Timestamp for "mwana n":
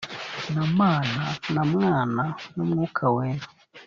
1.71-2.57